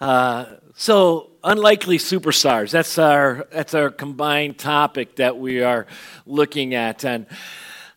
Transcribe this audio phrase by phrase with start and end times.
[0.00, 2.70] Uh, so, unlikely superstars.
[2.70, 5.88] That's our that's our combined topic that we are
[6.24, 7.04] looking at.
[7.04, 7.26] And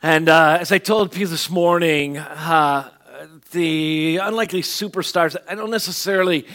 [0.02, 2.90] and uh, as I told people this morning, uh,
[3.52, 5.36] the unlikely superstars.
[5.48, 6.48] I don't necessarily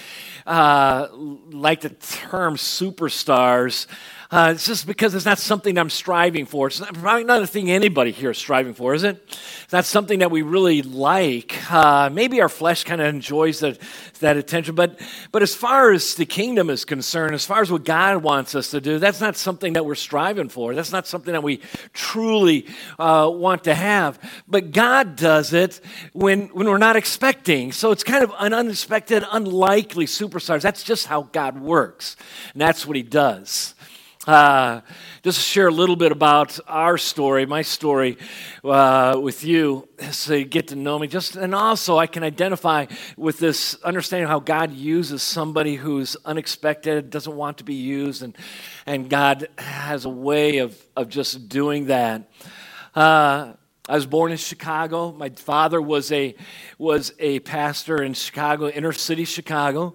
[0.46, 3.86] uh, like the term superstars.
[4.28, 6.66] Uh, it's just because it's not something I'm striving for.
[6.66, 9.22] It's not, probably not a thing anybody here is striving for, is it?
[9.64, 11.54] It's not something that we really like.
[11.72, 13.78] Uh, maybe our flesh kind of enjoys that,
[14.18, 17.84] that attention, but, but as far as the kingdom is concerned, as far as what
[17.84, 20.74] God wants us to do, that's not something that we're striving for.
[20.74, 21.60] That's not something that we
[21.92, 22.66] truly
[22.98, 24.18] uh, want to have.
[24.48, 25.80] But God does it
[26.12, 27.70] when, when we're not expecting.
[27.70, 30.62] So it's kind of an unexpected, unlikely superstars.
[30.62, 32.16] That's just how God works,
[32.52, 33.75] and that's what He does.
[34.26, 34.80] Uh,
[35.22, 38.18] just to share a little bit about our story, my story
[38.64, 41.06] uh, with you, so you get to know me.
[41.06, 47.08] Just and also I can identify with this understanding how God uses somebody who's unexpected,
[47.08, 48.36] doesn't want to be used, and
[48.84, 52.28] and God has a way of of just doing that.
[52.96, 53.52] Uh,
[53.88, 55.12] I was born in Chicago.
[55.12, 56.34] My father was a
[56.76, 59.94] was a pastor in Chicago, inner city Chicago.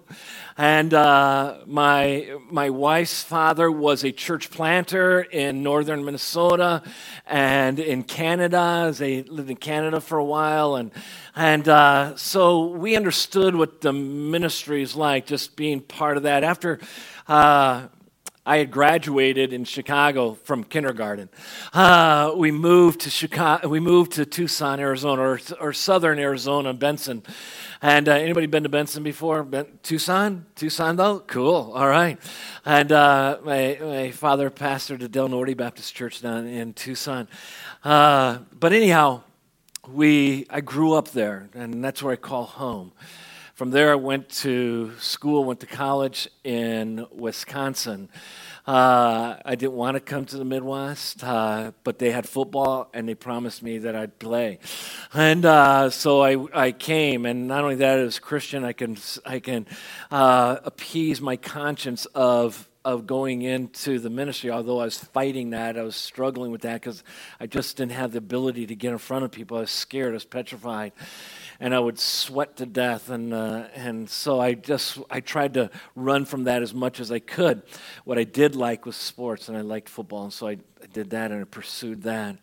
[0.56, 6.82] And uh, my, my wife's father was a church planter in northern Minnesota
[7.26, 8.92] and in Canada.
[8.96, 10.76] They lived in Canada for a while.
[10.76, 10.90] And,
[11.34, 16.44] and uh, so we understood what the ministry is like, just being part of that.
[16.44, 16.80] After
[17.28, 17.88] uh,
[18.44, 21.28] I had graduated in Chicago from kindergarten.
[21.72, 23.68] Uh, we moved to Chicago.
[23.68, 27.22] We moved to Tucson, Arizona, or, or southern Arizona, Benson.
[27.80, 29.44] And uh, anybody been to Benson before?
[29.44, 30.46] Ben, Tucson?
[30.56, 31.20] Tucson, though?
[31.20, 31.72] Cool.
[31.72, 32.18] All right.
[32.64, 37.28] And uh, my, my father pastored the Del Norte Baptist Church down in Tucson.
[37.84, 39.22] Uh, but anyhow,
[39.88, 42.92] we I grew up there, and that's where I call home.
[43.62, 48.08] From there, I went to school, went to college in Wisconsin.
[48.66, 53.08] Uh, I didn't want to come to the Midwest, uh, but they had football and
[53.08, 54.58] they promised me that I'd play.
[55.14, 59.38] And uh, so I, I came, and not only that, as Christian, I can, I
[59.38, 59.68] can
[60.10, 65.78] uh, appease my conscience of of going into the ministry, although I was fighting that,
[65.78, 67.04] I was struggling with that because
[67.38, 69.56] I just didn't have the ability to get in front of people.
[69.56, 70.90] I was scared, I was petrified
[71.62, 73.08] and I would sweat to death.
[73.08, 77.12] And, uh, and so I just, I tried to run from that as much as
[77.12, 77.62] I could.
[78.04, 81.10] What I did like was sports, and I liked football, and so I, I did
[81.10, 82.36] that and I pursued that.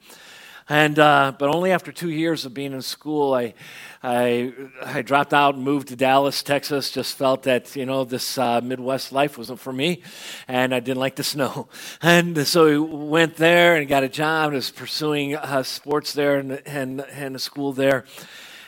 [0.69, 3.55] And, uh, but only after two years of being in school, I,
[4.01, 4.53] I,
[4.85, 6.89] I dropped out and moved to Dallas, Texas.
[6.89, 10.01] Just felt that, you know, this uh, Midwest life wasn't for me,
[10.47, 11.67] and I didn't like the snow.
[12.01, 16.37] And so we went there and got a job and was pursuing uh, sports there
[16.37, 18.05] and, and, and a school there.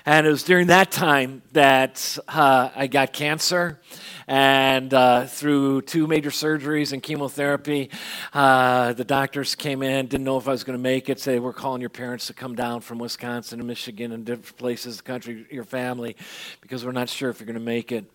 [0.06, 3.80] And it was during that time that uh, I got cancer.
[4.28, 7.90] And uh, through two major surgeries and chemotherapy,
[8.34, 11.20] uh, the doctors came in, didn't know if I was going to make it.
[11.20, 14.96] Say, we're calling your parents to come down from Wisconsin and Michigan and different places,
[14.96, 16.16] in the country, your family,
[16.62, 18.06] because we're not sure if you're going to make it.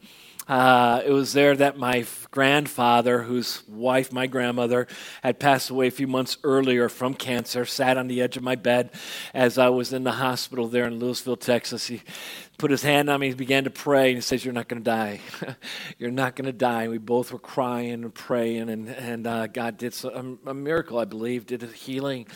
[0.49, 4.87] Uh, it was there that my grandfather, whose wife, my grandmother,
[5.23, 8.55] had passed away a few months earlier from cancer, sat on the edge of my
[8.55, 8.91] bed
[9.35, 11.89] as I was in the hospital there in Lewisville, Texas.
[11.89, 12.03] He
[12.59, 14.83] put his hand on me, he began to pray, and he says, You're not going
[14.83, 15.21] to die.
[15.99, 16.85] You're not going to die.
[16.85, 20.99] And we both were crying and praying, and, and uh, God did a, a, miracle,
[20.99, 22.27] I believe, did a healing.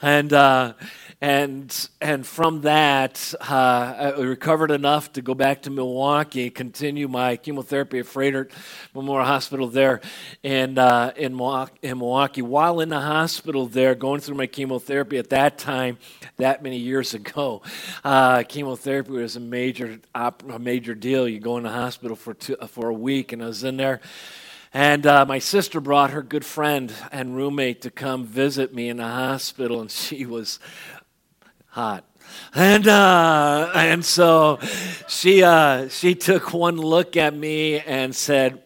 [0.00, 0.74] And, uh,
[1.20, 7.36] and, and from that, uh, I recovered enough to go back to Milwaukee, continue my
[7.36, 8.50] chemotherapy at Froedtert
[8.94, 10.00] Memorial Hospital there
[10.42, 11.32] in, uh, in,
[11.82, 12.42] in Milwaukee.
[12.42, 15.98] While in the hospital there, going through my chemotherapy at that time,
[16.36, 17.62] that many years ago,
[18.04, 21.26] uh, chemotherapy was amazing major op, a major deal.
[21.26, 24.00] You go in the hospital for two, for a week, and I was in there.
[24.72, 28.98] And uh, my sister brought her good friend and roommate to come visit me in
[28.98, 30.60] the hospital, and she was
[31.66, 32.04] hot.
[32.54, 34.60] And uh, and so
[35.08, 38.62] she uh, she took one look at me and said,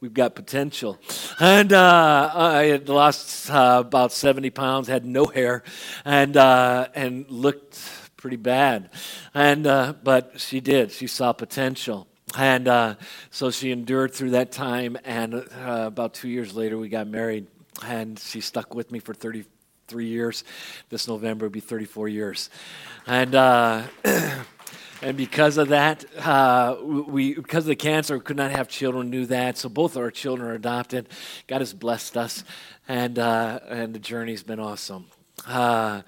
[0.00, 0.98] "We've got potential."
[1.38, 5.64] And uh, I had lost uh, about seventy pounds, had no hair,
[6.02, 7.78] and uh, and looked
[8.24, 8.88] pretty bad.
[9.34, 10.90] And, uh, but she did.
[10.90, 12.06] She saw potential.
[12.34, 12.94] And uh,
[13.30, 14.96] so she endured through that time.
[15.04, 17.48] And uh, about two years later, we got married.
[17.84, 20.42] And she stuck with me for 33 years.
[20.88, 22.48] This November will be 34 years.
[23.06, 23.82] And, uh,
[25.02, 29.10] and because of that, uh, we because of the cancer, could not have children.
[29.10, 31.10] Knew that, so both our children are adopted.
[31.46, 32.42] God has blessed us,
[32.88, 35.08] and uh, and the journey's been awesome.
[35.46, 36.00] Uh,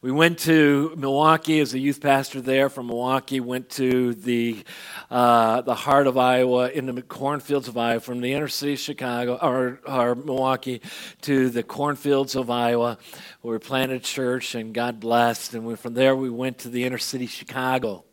[0.00, 2.68] we went to Milwaukee as a youth pastor there.
[2.68, 4.62] From Milwaukee, went to the
[5.10, 8.78] uh, the heart of Iowa, in the cornfields of Iowa, from the inner city of
[8.78, 10.82] Chicago or, or Milwaukee
[11.22, 12.98] to the cornfields of Iowa,
[13.40, 15.54] where we planted a church and God blessed.
[15.54, 18.04] And we, from there, we went to the inner city of Chicago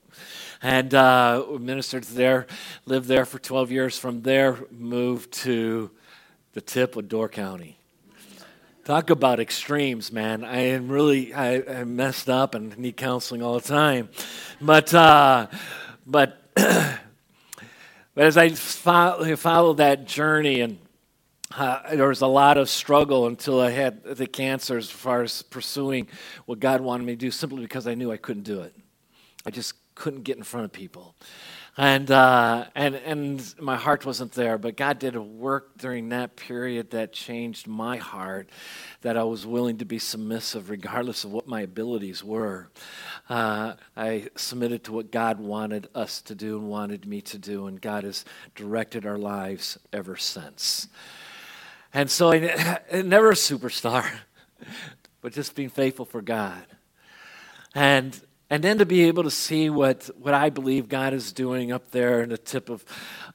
[0.64, 2.48] and uh, ministered there,
[2.88, 4.00] lived there for 12 years.
[4.00, 5.92] From there, moved to
[6.54, 7.75] the tip of Door County.
[8.86, 10.44] Talk about extremes, man.
[10.44, 14.10] I am really, I, I messed up and need counseling all the time.
[14.62, 15.48] But, uh,
[16.06, 17.00] but, but
[18.16, 20.78] as I follow, followed that journey and
[21.58, 25.42] uh, there was a lot of struggle until I had the cancer as far as
[25.42, 26.08] pursuing
[26.46, 28.76] what God wanted me to do simply because I knew I couldn't do it.
[29.48, 31.16] I just couldn't get in front of people
[31.78, 34.58] and uh, and and my heart wasn't there.
[34.58, 38.50] But God did a work during that period that changed my heart.
[39.02, 42.70] That I was willing to be submissive, regardless of what my abilities were.
[43.30, 47.68] Uh, I submitted to what God wanted us to do and wanted me to do,
[47.68, 48.24] and God has
[48.56, 50.88] directed our lives ever since.
[51.94, 54.10] And so, I, never a superstar,
[55.22, 56.66] but just being faithful for God.
[57.74, 58.18] And
[58.50, 61.92] and then to be able to see what, what I believe God is doing up
[61.92, 62.86] there in the tip of,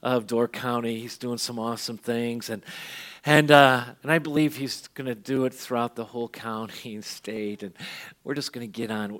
[0.01, 0.99] of Door County.
[0.99, 2.49] He's doing some awesome things.
[2.49, 2.63] And,
[3.25, 7.03] and, uh, and I believe He's going to do it throughout the whole county and
[7.03, 7.61] state.
[7.61, 7.73] And
[8.23, 9.19] we're just going to get on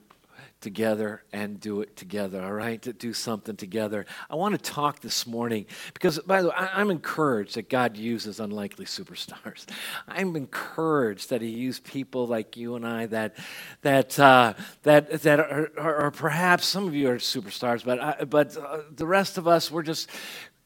[0.62, 2.82] together and do it together, all right?
[2.84, 4.06] To do something together.
[4.30, 8.40] I want to talk this morning because, by the way, I'm encouraged that God uses
[8.40, 9.66] unlikely superstars.
[10.08, 13.36] I'm encouraged that He used people like you and I that
[13.82, 14.54] that uh,
[14.84, 18.82] that that are, are, are, perhaps some of you are superstars, but I, but uh,
[18.96, 20.10] the rest of us we're just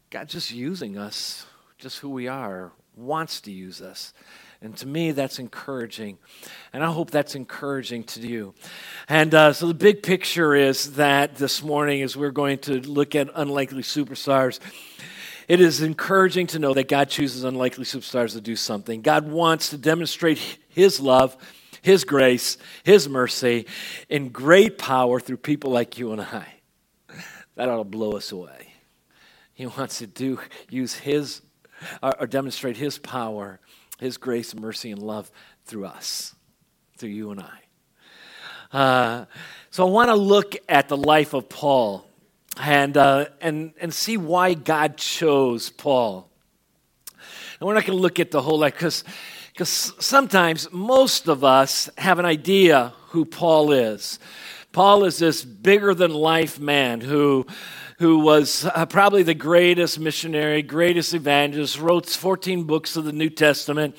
[0.10, 1.46] God just using us,
[1.78, 4.14] just who we are, wants to use us.
[4.66, 6.18] And to me, that's encouraging.
[6.74, 8.56] And I hope that's encouraging to you.
[9.08, 13.14] And uh, so the big picture is that this morning, as we're going to look
[13.14, 14.60] at unlikely superstars,
[15.48, 19.02] it is encouraging to know that God chooses unlikely superstars to do something.
[19.02, 20.40] God wants to demonstrate
[20.70, 21.38] His love,
[21.84, 23.68] His grace, His mercy
[24.10, 26.48] in great power through people like you and I.
[27.56, 28.74] That ought to blow us away.
[29.54, 30.40] He wants to do
[30.70, 31.44] use His
[32.02, 33.60] or, or demonstrate His power
[34.00, 35.32] his grace, mercy, and love
[35.66, 36.36] through us,
[36.98, 38.78] through you and I.
[38.78, 39.26] Uh,
[39.72, 42.06] so I want to look at the life of Paul
[42.58, 46.30] and, uh, and, and see why God chose Paul.
[47.60, 49.04] And we're not going to look at the whole life because
[50.00, 54.20] sometimes most of us have an idea who Paul is.
[54.74, 57.46] Paul is this bigger than life man who
[57.98, 63.30] who was uh, probably the greatest missionary, greatest evangelist, wrote 14 books of the New
[63.30, 63.96] Testament,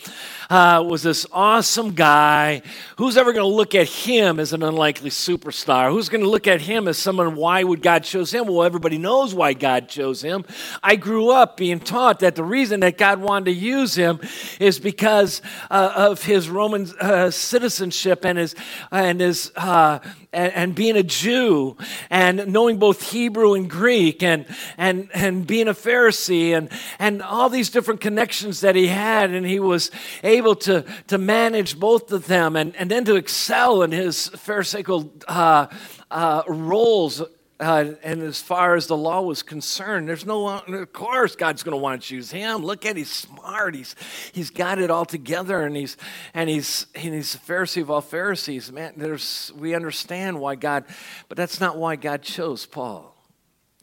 [0.50, 2.60] uh, was this awesome guy.
[2.98, 5.90] Who's ever going to look at him as an unlikely superstar?
[5.90, 8.46] Who's going to look at him as someone, why would God choose him?
[8.46, 10.44] Well, everybody knows why God chose him.
[10.82, 14.20] I grew up being taught that the reason that God wanted to use him
[14.60, 15.40] is because
[15.70, 18.54] uh, of his Roman uh, citizenship and his,
[18.92, 20.00] and his uh,
[20.32, 21.78] and, and, being a Jew
[22.10, 23.85] and knowing both Hebrew and Greek
[24.22, 24.46] and,
[24.76, 26.68] and, and being a Pharisee and,
[26.98, 29.30] and all these different connections that he had.
[29.30, 29.90] And he was
[30.22, 35.12] able to, to manage both of them and, and then to excel in his Pharisaical
[35.28, 35.66] uh,
[36.10, 37.22] uh, roles
[37.58, 41.72] uh, and as far as the law was concerned, there's no, of course, God's going
[41.72, 42.62] to want to choose him.
[42.62, 43.74] Look at, he's smart.
[43.74, 43.96] He's,
[44.32, 45.96] he's got it all together, and he's,
[46.34, 48.70] and he's, and he's a Pharisee of all Pharisees.
[48.70, 50.84] Man, there's, we understand why God,
[51.28, 53.15] but that's not why God chose Paul.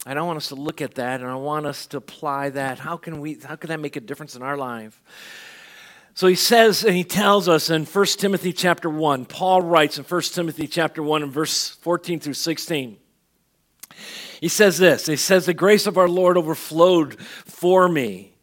[0.06, 2.78] And I want us to look at that, and I want us to apply that.
[2.78, 3.38] How can we?
[3.42, 5.00] How can that make a difference in our life?
[6.16, 10.04] So he says, and he tells us in 1 Timothy chapter 1, Paul writes in
[10.04, 12.98] 1 Timothy chapter 1 and verse 14 through 16.
[14.40, 18.33] He says this He says, The grace of our Lord overflowed for me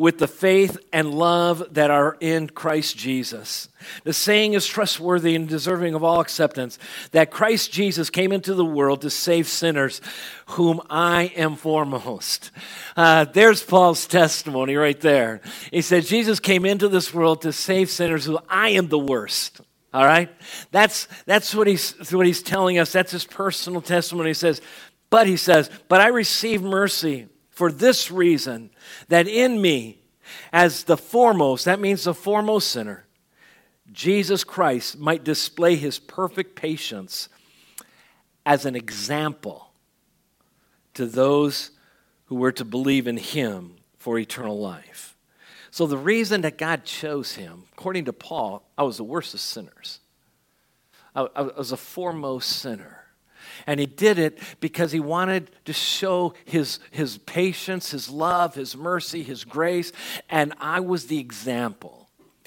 [0.00, 3.68] with the faith and love that are in Christ Jesus.
[4.04, 6.78] The saying is trustworthy and deserving of all acceptance
[7.10, 10.00] that Christ Jesus came into the world to save sinners,
[10.46, 12.50] whom I am foremost.
[12.96, 15.42] Uh, there's Paul's testimony right there.
[15.70, 19.60] He said, Jesus came into this world to save sinners, who I am the worst.
[19.92, 20.30] All right?
[20.70, 22.90] That's, that's what, he's, what he's telling us.
[22.90, 24.30] That's his personal testimony.
[24.30, 24.62] He says,
[25.10, 27.26] but he says, But I received mercy
[27.60, 28.70] for this reason,
[29.08, 29.98] that in me,
[30.50, 33.04] as the foremost, that means the foremost sinner,
[33.92, 37.28] Jesus Christ might display his perfect patience
[38.46, 39.74] as an example
[40.94, 41.72] to those
[42.28, 45.14] who were to believe in him for eternal life.
[45.70, 49.40] So, the reason that God chose him, according to Paul, I was the worst of
[49.40, 50.00] sinners.
[51.14, 52.99] I was a foremost sinner.
[53.70, 58.76] And he did it because he wanted to show his, his patience, his love, his
[58.76, 59.92] mercy, his grace.
[60.28, 61.99] And I was the example.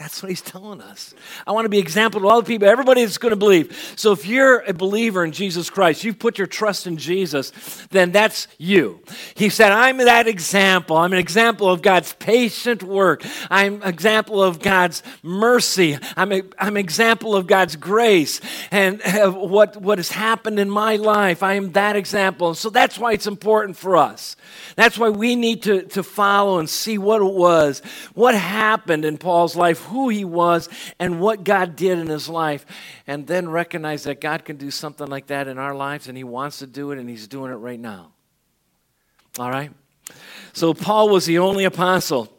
[0.04, 1.16] That's what he's telling us.
[1.48, 3.94] I want to be example to all the people, everybody that's going to believe.
[3.96, 7.54] So if you're a believer in Jesus Christ, you've put your trust in Jesus,
[7.90, 9.00] then that's you.
[9.36, 10.98] He said, I'm that example.
[10.98, 13.24] I'm an example of God's patient work.
[13.50, 15.98] I'm an example of God's mercy.
[16.18, 18.42] I'm, a, I'm an example of God's grace
[18.72, 19.02] and
[19.34, 21.42] what, what has happened in my life.
[21.42, 22.50] I am that example.
[22.50, 24.36] And so that's why it's important for us.
[24.76, 27.82] That's why we need to, to follow and see what it was,
[28.16, 30.68] what happened in Paul's life who he was
[31.00, 32.66] and what God did in his life,
[33.08, 36.26] and then recognize that God can do something like that in our lives, and he
[36.26, 38.12] wants to do it, and he's doing it right now.
[39.40, 39.72] All right?
[40.52, 42.32] So, Paul was the only apostle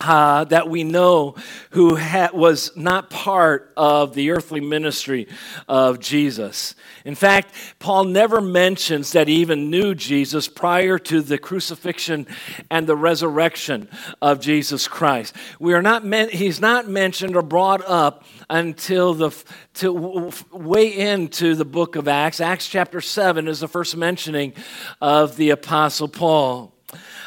[0.00, 1.36] uh, that we know
[1.70, 5.28] who ha- was not part of the earthly ministry
[5.68, 6.74] of Jesus.
[7.04, 12.26] In fact, Paul never mentions that he even knew Jesus prior to the crucifixion
[12.70, 13.88] and the resurrection
[14.20, 15.34] of Jesus Christ.
[15.60, 19.30] We are not men- he's not mentioned or brought up until the
[19.74, 22.40] to way into the book of Acts.
[22.40, 24.54] Acts chapter 7 is the first mentioning
[25.00, 26.73] of the apostle Paul.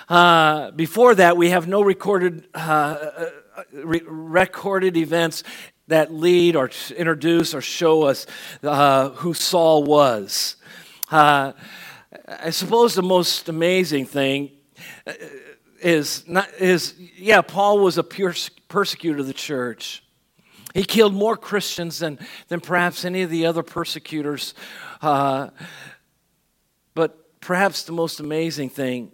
[0.07, 3.29] Uh, before that, we have no recorded, uh, uh,
[3.73, 5.43] re- recorded events
[5.87, 8.25] that lead or introduce or show us
[8.63, 10.55] uh, who Saul was.
[11.11, 11.51] Uh,
[12.27, 14.51] I suppose the most amazing thing
[15.05, 15.13] uh,
[15.81, 20.03] is not is yeah Paul was a persecutor of the church.
[20.73, 24.53] He killed more Christians than than perhaps any of the other persecutors.
[25.01, 25.49] Uh,
[26.95, 29.11] but perhaps the most amazing thing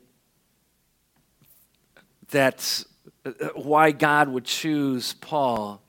[2.34, 2.86] that's
[3.26, 5.82] uh, why God would choose Paul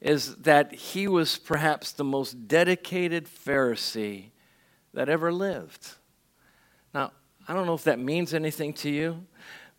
[0.00, 4.30] is that he was perhaps the most dedicated Pharisee
[4.92, 5.92] that ever lived.
[6.92, 7.12] Now,
[7.46, 9.24] I don't know if that means anything to you,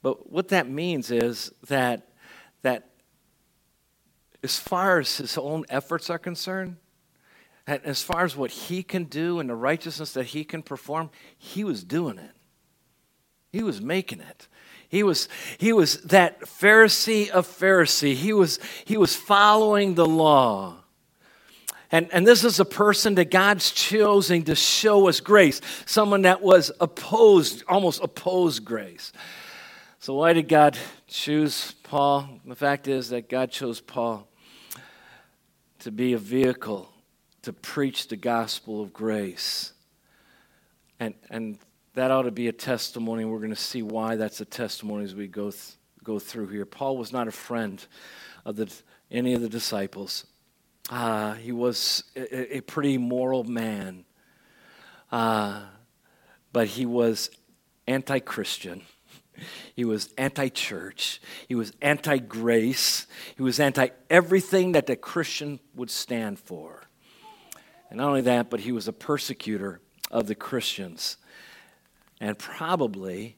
[0.01, 2.07] but what that means is that
[2.61, 2.89] that
[4.43, 6.77] as far as his own efforts are concerned,
[7.67, 11.09] and as far as what he can do and the righteousness that he can perform,
[11.37, 12.31] he was doing it.
[13.51, 14.47] He was making it.
[14.89, 15.27] He was,
[15.57, 18.13] he was that Pharisee of Pharisee.
[18.13, 20.77] He was, he was following the law.
[21.91, 26.41] And, and this is a person that God's choosing to show us grace, someone that
[26.41, 29.13] was opposed, almost opposed grace.
[29.99, 30.77] So, why did God
[31.07, 32.29] choose Paul?
[32.45, 34.27] The fact is that God chose Paul
[35.79, 36.91] to be a vehicle
[37.43, 39.73] to preach the gospel of grace.
[40.99, 41.59] And, and
[41.95, 43.25] that ought to be a testimony.
[43.25, 45.73] We're going to see why that's a testimony as we go, th-
[46.03, 46.65] go through here.
[46.65, 47.83] Paul was not a friend
[48.45, 48.71] of the,
[49.09, 50.25] any of the disciples.
[50.89, 54.05] Uh, he was a, a, pretty moral man,
[55.11, 55.63] uh,
[56.53, 57.31] but he was
[57.87, 58.83] anti Christian.
[59.75, 61.19] He was anti church.
[61.47, 63.07] He was anti grace.
[63.35, 66.83] He was anti everything that the Christian would stand for.
[67.89, 71.17] And not only that, but he was a persecutor of the Christians
[72.19, 73.35] and probably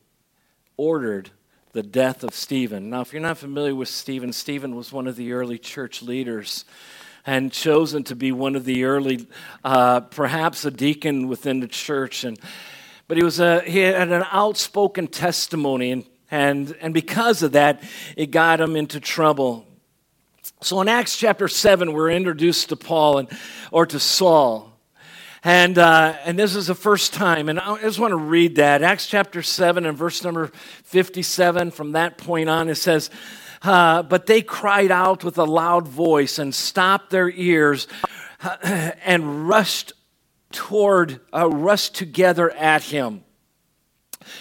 [0.77, 1.31] ordered
[1.73, 2.89] the death of Stephen.
[2.89, 6.65] Now, if you're not familiar with Stephen, Stephen was one of the early church leaders
[7.25, 9.27] and chosen to be one of the early,
[9.63, 12.23] uh, perhaps a deacon within the church.
[12.23, 12.39] And,
[13.07, 17.83] but he, was a, he had an outspoken testimony, and, and, and because of that,
[18.15, 19.67] it got him into trouble.
[20.61, 23.27] So in Acts chapter 7, we're introduced to Paul and,
[23.71, 24.76] or to Saul.
[25.43, 28.81] And, uh, and this is the first time, and I just want to read that.
[28.81, 30.47] Acts chapter 7 and verse number
[30.83, 33.09] 57, from that point on, it says,
[33.61, 37.87] uh, But they cried out with a loud voice and stopped their ears
[38.41, 38.57] uh,
[39.05, 39.93] and rushed
[40.51, 43.23] toward, uh, rushed together at him.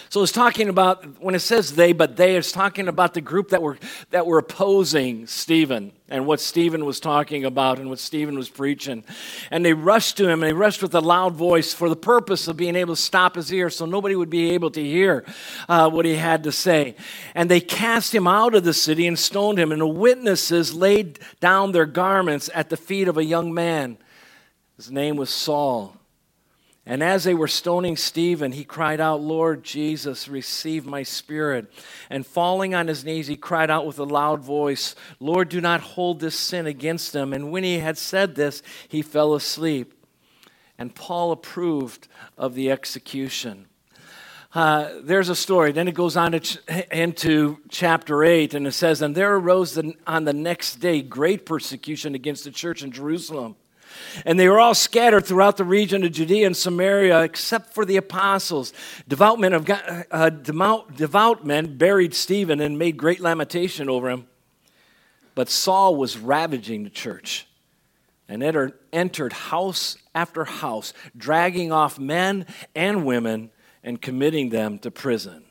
[0.09, 3.49] So it's talking about when it says they, but they, it's talking about the group
[3.49, 3.77] that were
[4.11, 9.03] that were opposing Stephen and what Stephen was talking about and what Stephen was preaching.
[9.51, 12.47] And they rushed to him and they rushed with a loud voice for the purpose
[12.47, 15.25] of being able to stop his ear so nobody would be able to hear
[15.67, 16.95] uh, what he had to say.
[17.35, 19.71] And they cast him out of the city and stoned him.
[19.71, 23.97] And the witnesses laid down their garments at the feet of a young man.
[24.77, 25.96] His name was Saul.
[26.89, 31.69] And as they were stoning Stephen, he cried out, Lord Jesus, receive my spirit.
[32.09, 35.81] And falling on his knees, he cried out with a loud voice, Lord, do not
[35.81, 37.33] hold this sin against them.
[37.33, 39.93] And when he had said this, he fell asleep.
[40.77, 43.65] And Paul approved of the execution.
[44.55, 45.73] Uh, there's a story.
[45.73, 49.93] Then it goes on ch- into chapter 8, and it says, And there arose the,
[50.07, 53.57] on the next day great persecution against the church in Jerusalem
[54.25, 57.97] And they were all scattered throughout the region of Judea and Samaria, except for the
[57.97, 58.73] apostles.
[59.07, 59.69] Devout men, of
[60.11, 64.27] uh, devout, men buried Stephen and made great lamentation over him.
[65.35, 67.47] But Saul was ravaging the church
[68.27, 68.43] and
[68.91, 73.51] entered house after house, dragging off men and women
[73.83, 75.43] and committing them to prison.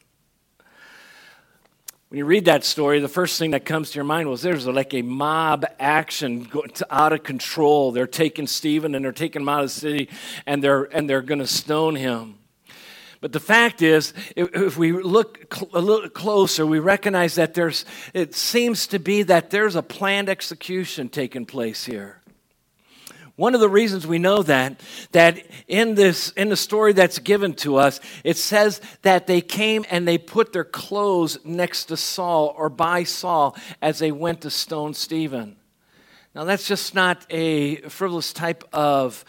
[2.16, 4.66] When you read that story, the first thing that comes to your mind was there's
[4.66, 7.92] like a mob action going out of control.
[7.92, 10.08] They're taking Stephen and they're taking him out of the city
[10.46, 12.38] and they're, and they're going to stone him.
[13.20, 18.34] But the fact is, if we look a little closer, we recognize that there's, it
[18.34, 22.22] seems to be that there's a planned execution taking place here.
[23.36, 24.80] One of the reasons we know that,
[25.12, 25.38] that
[25.68, 30.08] in this, in the story that's given to us, it says that they came and
[30.08, 34.94] they put their clothes next to Saul or by Saul as they went to stone
[34.94, 35.56] Stephen.
[36.34, 39.22] Now, that's just not a frivolous type of,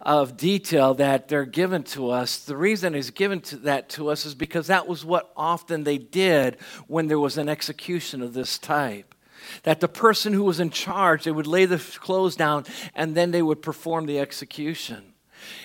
[0.00, 2.38] of detail that they're given to us.
[2.38, 5.98] The reason is given to that to us is because that was what often they
[5.98, 9.14] did when there was an execution of this type
[9.62, 12.64] that the person who was in charge, they would lay the clothes down
[12.94, 15.14] and then they would perform the execution.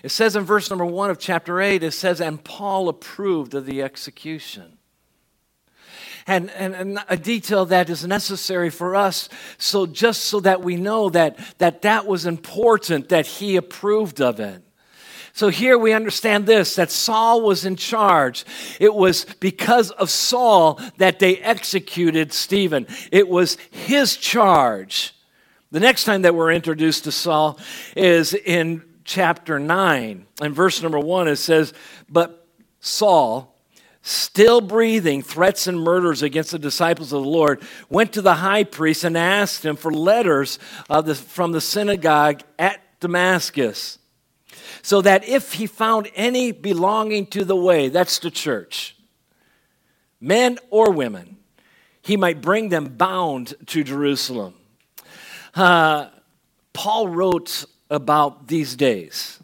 [0.04, 3.66] It says in verse number one of chapter 8, it says, And Paul approved of
[3.66, 4.78] the execution.
[6.26, 9.28] And, and, and, a detail that is necessary for us
[9.58, 14.40] so just so that we know that that, that was important that he approved of
[14.40, 14.64] it
[15.36, 18.46] so here we understand this that Saul was in charge.
[18.80, 25.16] It was because of Saul that they executed Stephen, it was his charge.
[25.72, 27.58] The next time that we're introduced to Saul
[27.98, 30.28] is in chapter 9.
[30.40, 31.74] In verse number 1, it says,
[32.08, 32.48] But
[32.80, 33.58] Saul,
[34.04, 38.66] still breathing threats and murders against the disciples of the Lord, went to the high
[38.66, 40.60] priest and asked him for letters
[40.90, 43.98] the, from the synagogue at Damascus
[44.82, 48.96] so that if he found any belonging to the way, that's the church,
[50.20, 51.38] men or women,
[52.02, 54.54] he might bring them bound to Jerusalem.
[55.56, 56.08] Uh,
[56.74, 59.40] Paul wrote about these days.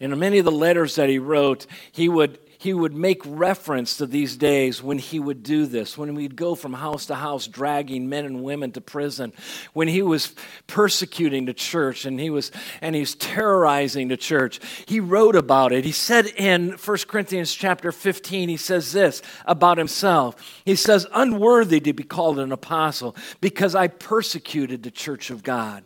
[0.00, 4.06] In many of the letters that he wrote, he would he would make reference to
[4.06, 8.08] these days when he would do this, when we'd go from house to house dragging
[8.08, 9.32] men and women to prison,
[9.72, 10.32] when he was
[10.68, 14.60] persecuting the church and he was and he's terrorizing the church.
[14.86, 15.84] He wrote about it.
[15.84, 20.36] He said in 1 Corinthians chapter 15, he says this about himself.
[20.64, 25.82] He says, unworthy to be called an apostle because I persecuted the church of God.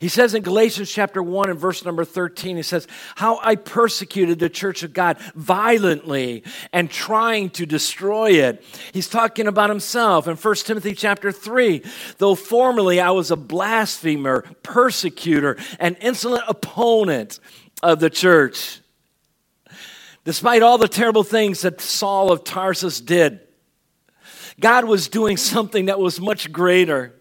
[0.00, 2.86] He says in Galatians chapter 1 and verse number 13, he says,
[3.16, 6.17] How I persecuted the church of God violently
[6.72, 8.64] and trying to destroy it.
[8.92, 11.82] He's talking about himself in 1 Timothy chapter 3.
[12.18, 17.40] Though formerly I was a blasphemer, persecutor, and insolent opponent
[17.82, 18.80] of the church.
[20.24, 23.40] Despite all the terrible things that Saul of Tarsus did,
[24.60, 27.14] God was doing something that was much greater.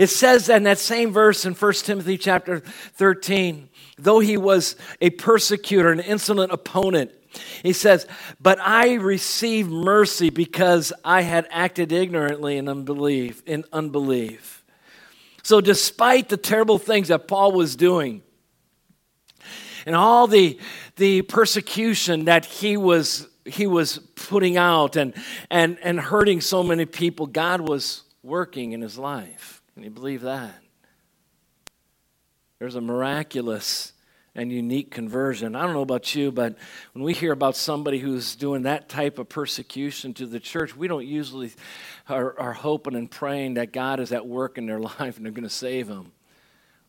[0.00, 5.10] It says in that same verse in 1 Timothy chapter 13, though he was a
[5.10, 7.10] persecutor, an insolent opponent,
[7.62, 8.06] he says,
[8.40, 14.64] But I received mercy because I had acted ignorantly in unbelief, in unbelief.
[15.42, 18.22] So despite the terrible things that Paul was doing,
[19.86, 20.58] and all the,
[20.96, 25.14] the persecution that he was he was putting out and,
[25.50, 29.62] and, and hurting so many people, God was working in his life.
[29.74, 30.54] Can you believe that?
[32.58, 33.92] There's a miraculous
[34.34, 35.56] and unique conversion.
[35.56, 36.56] I don't know about you, but
[36.92, 40.88] when we hear about somebody who's doing that type of persecution to the church, we
[40.88, 41.52] don't usually
[42.08, 45.32] are, are hoping and praying that God is at work in their life and they're
[45.32, 46.12] going to save them.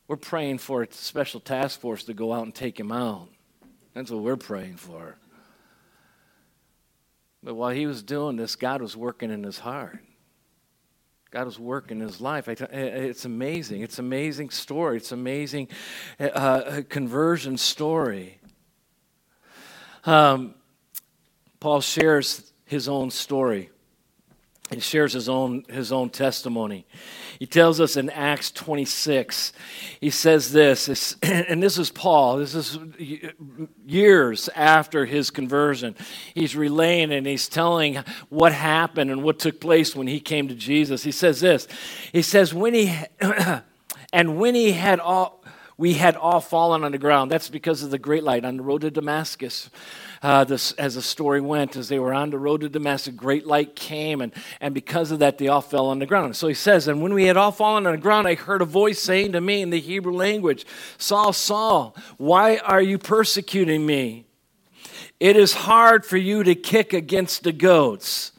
[0.08, 3.30] We're praying for a special task force to go out and take him out.
[3.93, 5.15] That's what we're praying for.
[7.43, 9.99] But while he was doing this, God was working in his heart.
[11.32, 12.50] God was working in his life.
[12.50, 13.84] It's amazing.
[13.84, 14.98] It's an amazing story.
[14.98, 15.70] It's amazing
[16.20, 18.38] uh, conversion story.
[20.04, 20.56] Um,
[21.62, 23.70] Paul shares his own story.
[24.71, 26.86] He shares his own, his own testimony.
[27.39, 29.51] He tells us in Acts 26,
[29.99, 32.79] he says this, and this is Paul, this is
[33.86, 35.95] years after his conversion.
[36.34, 37.97] He's relaying and he's telling
[38.29, 41.03] what happened and what took place when he came to Jesus.
[41.03, 41.67] He says this,
[42.13, 42.97] he says, when he,
[44.13, 45.43] and when he had all,
[45.77, 47.29] we had all fallen on the ground.
[47.29, 49.69] That's because of the great light on the road to Damascus
[50.23, 53.12] uh, this, as the story went, as they were on the road to Damascus, a
[53.12, 56.36] great light came, and, and because of that, they all fell on the ground.
[56.36, 58.65] So he says, And when we had all fallen on the ground, I heard a
[58.65, 60.65] voice saying to me in the Hebrew language,
[60.99, 64.25] Saul, Saul, why are you persecuting me?
[65.19, 68.31] It is hard for you to kick against the goats.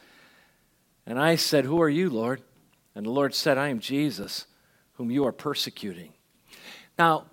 [1.05, 2.43] And I said, Who are you, Lord?
[2.95, 4.47] And the Lord said, I am Jesus,
[4.95, 6.13] whom you are persecuting.
[6.97, 7.25] Now,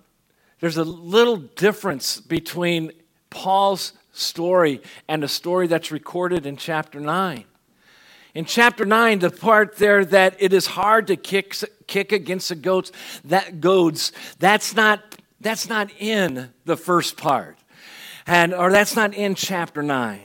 [0.60, 2.92] there's a little difference between
[3.30, 7.46] Paul's story and a story that's recorded in chapter 9.
[8.36, 11.56] In chapter 9, the part there that it is hard to kick,
[11.88, 12.92] kick against the goats,
[13.26, 17.58] that goads, that's not, that's not in the first part.
[18.28, 20.22] And, or that's not in chapter 9.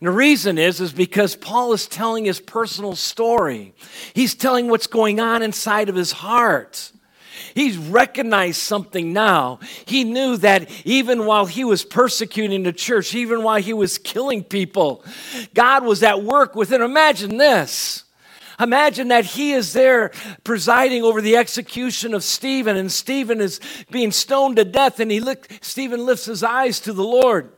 [0.00, 3.74] And the reason is, is because Paul is telling his personal story.
[4.12, 6.92] He's telling what's going on inside of his heart.
[7.54, 9.60] He's recognized something now.
[9.84, 14.44] He knew that even while he was persecuting the church, even while he was killing
[14.44, 15.04] people,
[15.54, 16.82] God was at work within.
[16.82, 18.04] Imagine this.
[18.58, 24.10] Imagine that he is there presiding over the execution of Stephen, and Stephen is being
[24.10, 27.52] stoned to death, and he look, Stephen lifts his eyes to the Lord.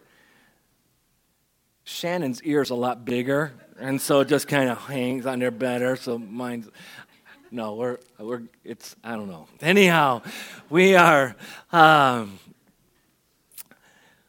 [1.84, 5.96] Shannon's ear's a lot bigger, and so it just kind of hangs on there better.
[5.96, 6.68] So mine's
[7.50, 9.48] no, we're, we're, it's, I don't know.
[9.60, 10.22] Anyhow,
[10.68, 11.34] we are,
[11.72, 12.38] um,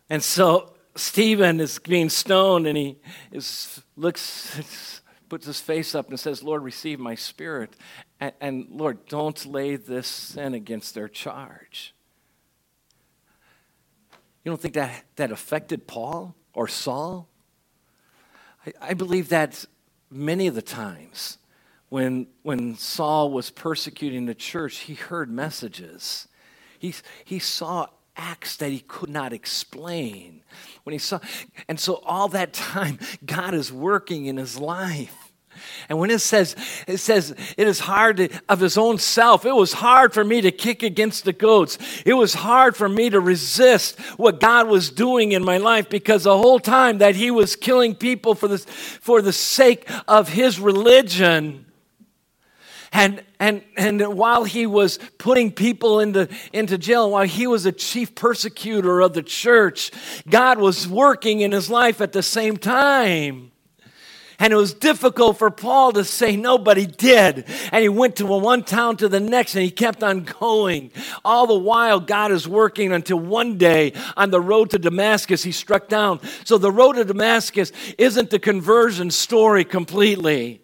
[0.10, 2.97] and so Stephen is being stoned and he
[3.32, 7.75] is, looks, puts his face up and says, Lord, receive my spirit.
[8.19, 11.93] And, and Lord, don't lay this sin against their charge.
[14.43, 17.27] You don't think that, that affected Paul or Saul?
[18.65, 19.65] I, I believe that
[20.10, 21.38] many of the times
[21.89, 26.28] when, when Saul was persecuting the church, he heard messages.
[26.78, 26.93] He,
[27.25, 30.43] he saw acts that he could not explain.
[30.84, 31.19] When he saw,
[31.67, 35.15] and so all that time, God is working in his life.
[35.89, 36.56] And when it says,
[36.88, 39.45] it says, it is hard to, of his own self.
[39.45, 41.78] It was hard for me to kick against the goats.
[42.06, 46.23] It was hard for me to resist what God was doing in my life because
[46.23, 50.60] the whole time that he was killing people for the, for the sake of his
[50.60, 51.65] religion,
[52.91, 57.71] and, and, and while he was putting people into, into jail, while he was a
[57.71, 59.91] chief persecutor of the church,
[60.28, 63.52] God was working in his life at the same time.
[64.41, 67.43] And it was difficult for Paul to say no, but he did.
[67.73, 70.91] And he went to one town to the next and he kept on going.
[71.25, 75.52] All the while, God is working until one day on the road to Damascus, he
[75.52, 76.21] struck down.
[76.45, 80.62] So the road to Damascus isn't the conversion story completely.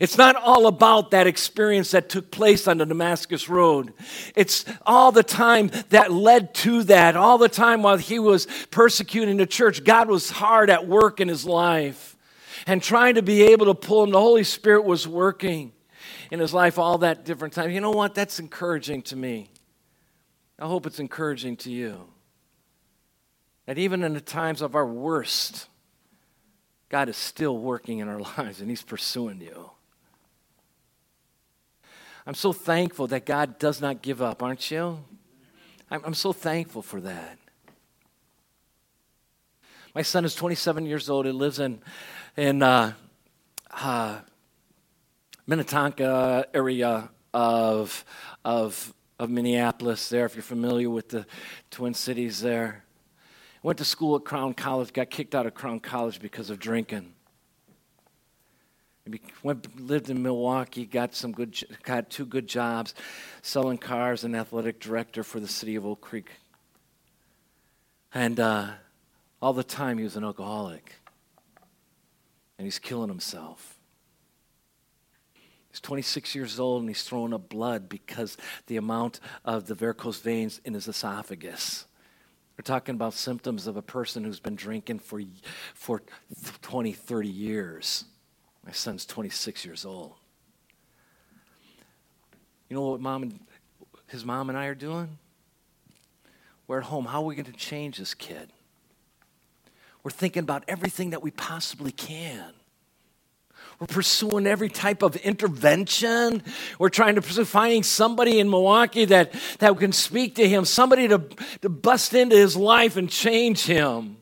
[0.00, 3.92] It's not all about that experience that took place on the Damascus Road.
[4.36, 9.38] It's all the time that led to that, all the time while he was persecuting
[9.38, 9.84] the church.
[9.84, 12.16] God was hard at work in his life
[12.66, 14.10] and trying to be able to pull him.
[14.10, 15.72] The Holy Spirit was working
[16.30, 17.70] in his life all that different time.
[17.70, 18.14] You know what?
[18.14, 19.50] That's encouraging to me.
[20.58, 22.08] I hope it's encouraging to you.
[23.66, 25.68] That even in the times of our worst,
[26.88, 29.70] God is still working in our lives and He's pursuing you.
[32.28, 35.02] I'm so thankful that God does not give up, aren't you?
[35.90, 37.38] I'm, I'm so thankful for that.
[39.94, 41.24] My son is 27 years old.
[41.24, 41.80] He lives in,
[42.36, 42.92] in uh,
[43.70, 44.18] uh,
[45.46, 48.04] Minnetonka area of,
[48.44, 51.24] of, of Minneapolis there, if you're familiar with the
[51.70, 52.84] Twin Cities there.
[53.62, 57.14] Went to school at Crown College, got kicked out of Crown College because of drinking.
[59.42, 62.94] Went, lived in Milwaukee, got some good, got two good jobs,
[63.42, 66.30] selling cars and athletic director for the city of Oak Creek.
[68.12, 68.68] And uh,
[69.40, 70.94] all the time he was an alcoholic,
[72.58, 73.78] and he's killing himself.
[75.70, 80.18] He's 26 years old and he's throwing up blood because the amount of the varicose
[80.18, 81.84] veins in his esophagus.
[82.56, 85.22] We're talking about symptoms of a person who's been drinking for,
[85.74, 86.02] for
[86.62, 88.04] 20, 30 years.
[88.64, 90.14] My son's 26 years old.
[92.68, 93.40] You know what mom and
[94.08, 95.18] his mom and I are doing?
[96.66, 97.06] We're at home.
[97.06, 98.52] How are we going to change this kid?
[100.02, 102.52] We're thinking about everything that we possibly can.
[103.80, 106.42] We're pursuing every type of intervention.
[106.78, 111.08] We're trying to pursue finding somebody in Milwaukee that, that can speak to him, somebody
[111.08, 111.22] to,
[111.62, 114.16] to bust into his life and change him.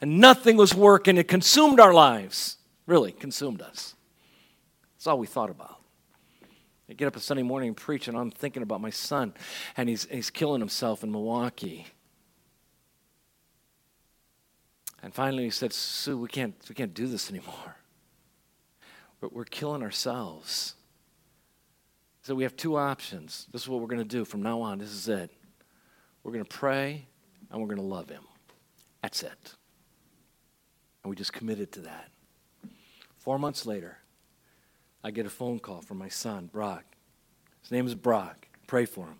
[0.00, 1.16] And nothing was working.
[1.18, 3.94] It consumed our lives really consumed us.
[4.96, 5.80] That's all we thought about.
[6.88, 9.34] I get up a Sunday morning and preach, and I'm thinking about my son,
[9.76, 11.86] and he's, he's killing himself in Milwaukee.
[15.02, 17.76] And finally, he said, Sue, we can't, we can't do this anymore.
[19.20, 20.74] But we're killing ourselves.
[22.22, 23.46] So we have two options.
[23.52, 24.78] This is what we're going to do from now on.
[24.78, 25.30] This is it.
[26.22, 27.06] We're going to pray
[27.50, 28.24] and we're going to love him.
[29.00, 29.54] That's it.
[31.04, 32.10] And we just committed to that.
[33.26, 33.98] Four months later,
[35.02, 36.84] I get a phone call from my son, Brock.
[37.60, 38.46] His name is Brock.
[38.68, 39.16] Pray for him.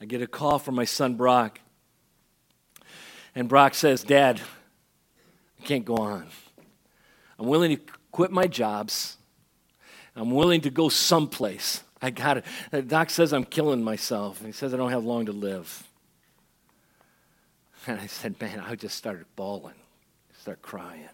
[0.00, 1.60] I get a call from my son, Brock.
[3.36, 4.40] And Brock says, Dad,
[5.60, 6.26] I can't go on.
[7.38, 9.16] I'm willing to quit my jobs.
[10.16, 11.84] I'm willing to go someplace.
[12.02, 12.88] I got it.
[12.88, 14.44] Doc says I'm killing myself.
[14.44, 15.86] He says I don't have long to live.
[17.86, 19.76] And I said, Man, I just started bawling,
[20.36, 21.08] start crying.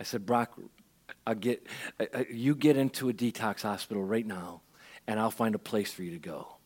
[0.00, 0.58] I said, Brock,
[1.26, 1.66] I'll get,
[2.30, 4.62] you get into a detox hospital right now,
[5.06, 6.56] and I'll find a place for you to go.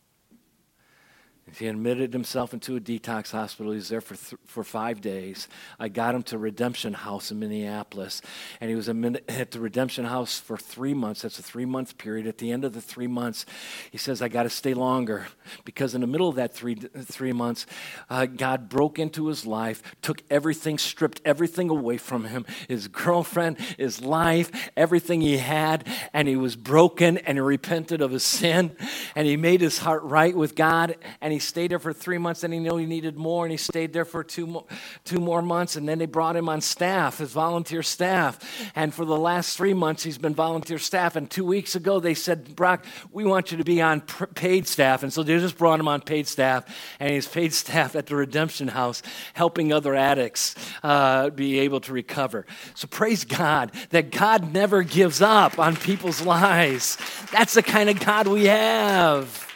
[1.52, 3.72] He admitted himself into a detox hospital.
[3.72, 5.46] He was there for, th- for five days.
[5.78, 8.22] I got him to Redemption House in Minneapolis.
[8.60, 11.22] And he was at the Redemption House for three months.
[11.22, 12.26] That's a three month period.
[12.26, 13.44] At the end of the three months,
[13.90, 15.28] he says, I got to stay longer.
[15.64, 17.66] Because in the middle of that three, three months,
[18.08, 23.58] uh, God broke into his life, took everything, stripped everything away from him his girlfriend,
[23.78, 25.86] his life, everything he had.
[26.12, 28.76] And he was broken and he repented of his sin.
[29.14, 30.96] And he made his heart right with God.
[31.20, 33.56] And he stayed there for three months, and he knew he needed more, and he
[33.56, 34.64] stayed there for two more,
[35.04, 38.38] two more months, and then they brought him on staff as volunteer staff.
[38.74, 41.16] And for the last three months, he's been volunteer staff.
[41.16, 45.02] And two weeks ago, they said, Brock, we want you to be on paid staff.
[45.02, 46.64] And so they just brought him on paid staff,
[47.00, 49.02] and he's paid staff at the Redemption House,
[49.34, 52.46] helping other addicts uh, be able to recover.
[52.74, 56.96] So praise God that God never gives up on people's lives.
[57.32, 59.53] That's the kind of God we have.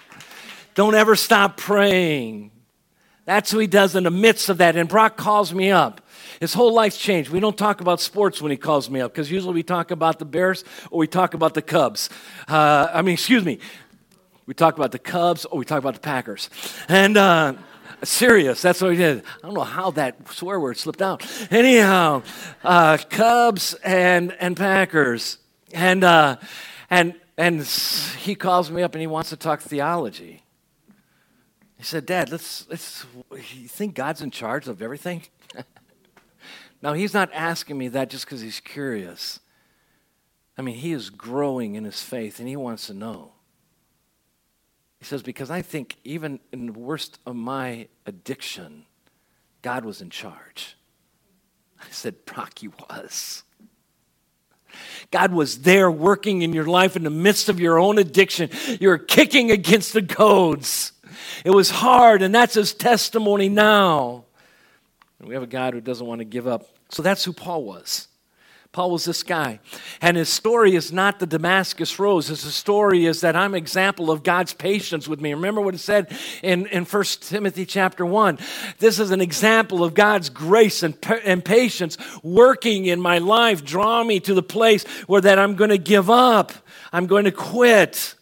[0.78, 2.52] Don't ever stop praying.
[3.24, 4.76] That's what he does in the midst of that.
[4.76, 6.02] And Brock calls me up.
[6.38, 7.30] His whole life's changed.
[7.30, 10.20] We don't talk about sports when he calls me up because usually we talk about
[10.20, 10.62] the Bears
[10.92, 12.10] or we talk about the Cubs.
[12.46, 13.58] Uh, I mean, excuse me.
[14.46, 16.48] We talk about the Cubs or we talk about the Packers.
[16.88, 17.54] And uh,
[18.04, 19.24] serious, that's what we did.
[19.42, 21.26] I don't know how that swear word slipped out.
[21.50, 22.22] Anyhow,
[22.62, 25.38] uh, Cubs and, and Packers.
[25.74, 26.36] And, uh,
[26.88, 30.44] and, and he calls me up and he wants to talk theology.
[31.78, 35.22] He said, Dad, let's, let's, you think God's in charge of everything?
[36.82, 39.38] now, he's not asking me that just because he's curious.
[40.58, 43.32] I mean, he is growing in his faith and he wants to know.
[44.98, 48.84] He says, Because I think even in the worst of my addiction,
[49.62, 50.76] God was in charge.
[51.80, 53.44] I said, Brock, he was.
[55.12, 58.50] God was there working in your life in the midst of your own addiction.
[58.80, 60.92] You're kicking against the goads.
[61.44, 64.24] It was hard, and that's his testimony now.
[65.18, 66.68] And we have a God who doesn't want to give up.
[66.90, 68.08] So that's who Paul was.
[68.70, 69.60] Paul was this guy.
[70.00, 72.26] And his story is not the Damascus Road.
[72.26, 75.32] His story is that I'm example of God's patience with me.
[75.32, 78.38] Remember what it said in, in 1 Timothy chapter 1.
[78.78, 84.04] This is an example of God's grace and, and patience working in my life, draw
[84.04, 86.52] me to the place where that I'm going to give up.
[86.92, 88.14] I'm going to quit.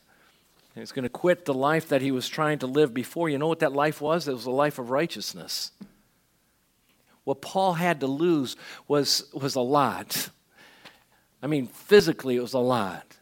[0.77, 3.31] He's going to quit the life that he was trying to live before.
[3.31, 4.29] You know what that life was?
[4.29, 5.73] It was a life of righteousness.
[7.25, 10.29] What Paul had to lose was, was a lot.
[11.43, 13.17] I mean, physically, it was a lot.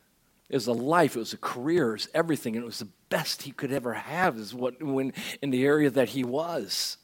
[0.51, 2.88] It was a life, it was a career, it was everything, and it was the
[3.09, 6.99] best he could ever have is what when in the area that he was.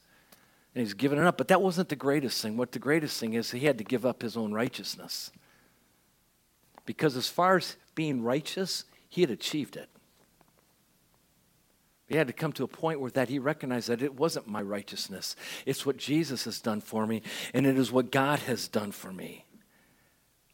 [0.75, 1.37] And he's given it up.
[1.37, 2.55] But that wasn't the greatest thing.
[2.55, 5.31] What the greatest thing is, he had to give up his own righteousness.
[6.85, 9.89] Because as far as being righteous, he had achieved it.
[12.11, 14.61] He had to come to a point where that he recognized that it wasn't my
[14.61, 15.37] righteousness.
[15.65, 17.21] It's what Jesus has done for me,
[17.53, 19.45] and it is what God has done for me.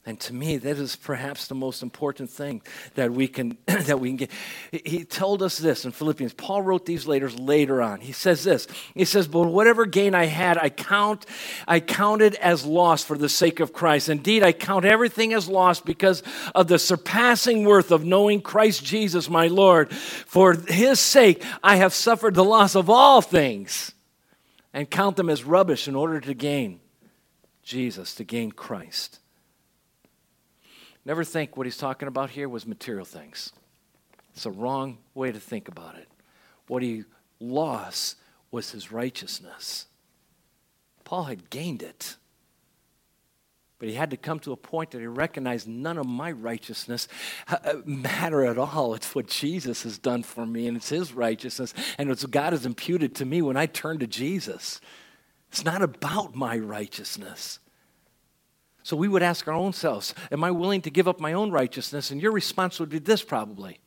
[0.08, 2.62] And to me, that is perhaps the most important thing
[2.96, 4.32] that we can that we can get.
[4.72, 6.34] He told us this in Philippians.
[6.34, 8.00] Paul wrote these letters later on.
[8.00, 8.68] He says this.
[8.94, 11.26] He says, "But whatever gain I had, I count,
[11.68, 14.08] I counted as loss for the sake of Christ.
[14.08, 16.24] Indeed, I count everything as loss because
[16.56, 19.92] of the surpassing worth of knowing Christ Jesus, my Lord.
[19.92, 23.92] For His sake, I have suffered the loss of all things,
[24.74, 26.80] and count them as rubbish in order to gain
[27.62, 29.20] Jesus, to gain Christ."
[31.08, 33.54] Never think what he's talking about here was material things.
[34.34, 36.10] It's a wrong way to think about it.
[36.68, 37.06] What he
[37.40, 38.18] lost
[38.52, 39.86] was his righteousness.
[41.06, 42.18] Paul had gained it.
[43.80, 47.08] But he had to come to a point that he recognized none of my righteousness
[47.86, 48.94] matter at all.
[48.94, 52.52] It's what Jesus has done for me, and it's his righteousness, and it's what God
[52.52, 54.82] has imputed to me when I turn to Jesus.
[55.52, 57.60] It's not about my righteousness.
[58.88, 61.52] So we would ask our own selves, Am I willing to give up my own
[61.52, 62.10] righteousness?
[62.10, 63.82] And your response would be this probably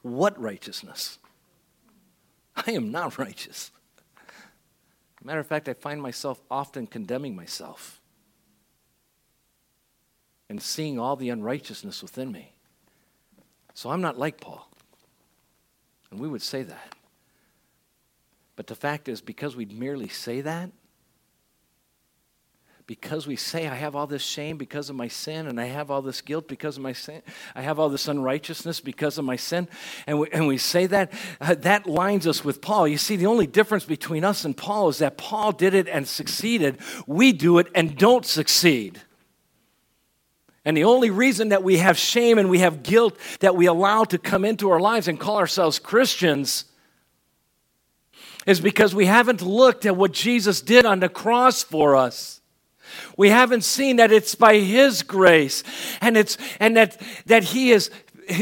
[0.00, 1.18] What righteousness?
[2.56, 3.70] I am not righteous.
[5.22, 8.00] Matter of fact, I find myself often condemning myself
[10.48, 12.54] and seeing all the unrighteousness within me.
[13.74, 14.66] So I'm not like Paul.
[16.10, 16.94] And we would say that.
[18.56, 20.70] But the fact is, because we merely say that,
[22.88, 25.90] because we say, I have all this shame because of my sin, and I have
[25.90, 27.20] all this guilt because of my sin,
[27.54, 29.68] I have all this unrighteousness because of my sin,
[30.06, 32.88] and we, and we say that, uh, that lines us with Paul.
[32.88, 36.08] You see, the only difference between us and Paul is that Paul did it and
[36.08, 36.78] succeeded.
[37.06, 39.02] We do it and don't succeed.
[40.64, 44.04] And the only reason that we have shame and we have guilt that we allow
[44.04, 46.64] to come into our lives and call ourselves Christians
[48.46, 52.37] is because we haven't looked at what Jesus did on the cross for us.
[53.16, 55.62] We haven't seen that it's by His grace
[56.00, 57.90] and, it's, and that, that He has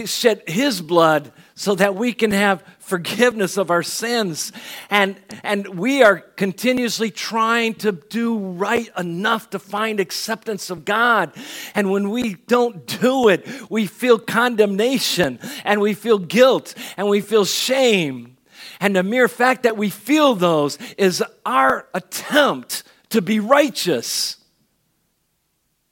[0.05, 4.53] shed His blood so that we can have forgiveness of our sins.
[4.91, 11.33] And, and we are continuously trying to do right enough to find acceptance of God.
[11.75, 17.21] And when we don't do it, we feel condemnation and we feel guilt and we
[17.21, 18.37] feel shame.
[18.81, 24.36] And the mere fact that we feel those is our attempt to be righteous.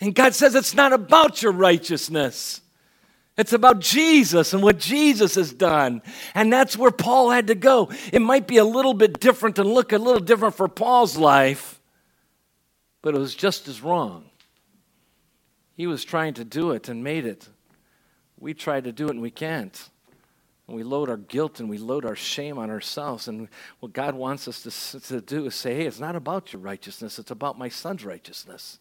[0.04, 2.60] And God says it's not about your righteousness.
[3.38, 6.02] It's about Jesus and what Jesus has done.
[6.34, 7.90] And that's where Paul had to go.
[8.12, 11.80] It might be a little bit different and look a little different for Paul's life,
[13.00, 14.26] but it was just as wrong.
[15.74, 17.48] He was trying to do it and made it.
[18.38, 19.88] We try to do it and we can't.
[20.68, 23.26] And we load our guilt and we load our shame on ourselves.
[23.26, 23.48] And
[23.80, 27.18] what God wants us to, to do is say, hey, it's not about your righteousness,
[27.18, 28.80] it's about my son's righteousness.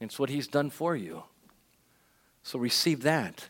[0.00, 1.24] It's what He's done for you.
[2.42, 3.48] So receive that.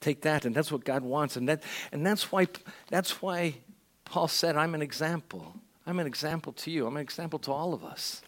[0.00, 1.36] Take that, and that's what God wants.
[1.36, 2.48] And, that, and that's, why,
[2.88, 3.54] that's why
[4.04, 5.54] Paul said, I'm an example.
[5.86, 6.86] I'm an example to you.
[6.86, 8.22] I'm an example to all of us.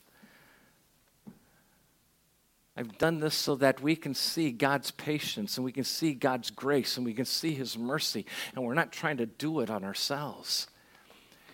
[2.77, 6.51] I've done this so that we can see God's patience and we can see God's
[6.51, 9.85] grace and we can see His mercy, and we're not trying to do it on
[9.85, 10.69] ourselves.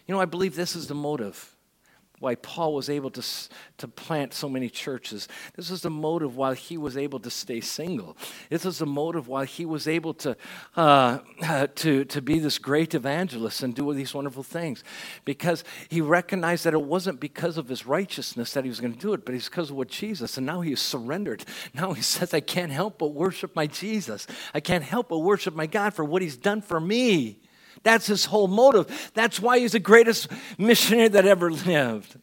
[0.07, 1.55] You know, I believe this is the motive
[2.21, 3.25] why Paul was able to,
[3.79, 5.27] to plant so many churches.
[5.57, 8.15] This is the motive why he was able to stay single.
[8.51, 10.37] This is the motive why he was able to,
[10.77, 11.19] uh,
[11.77, 14.85] to, to be this great evangelist and do all these wonderful things.
[15.25, 18.99] Because he recognized that it wasn't because of his righteousness that he was going to
[18.99, 20.37] do it, but it's because of what Jesus.
[20.37, 21.45] And now he is surrendered.
[21.73, 24.27] Now he says, I can't help but worship my Jesus.
[24.53, 27.40] I can't help but worship my God for what he's done for me.
[27.83, 29.11] That's his whole motive.
[29.15, 32.17] That's why he's the greatest missionary that ever lived.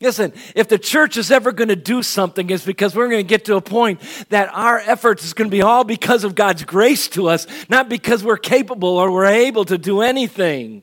[0.00, 3.28] Listen, if the church is ever going to do something, it's because we're going to
[3.28, 6.62] get to a point that our efforts is going to be all because of God's
[6.62, 10.82] grace to us, not because we're capable or we're able to do anything.